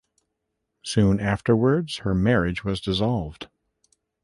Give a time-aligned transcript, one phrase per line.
[0.81, 3.49] Soon afterwards her marriage was dissolved.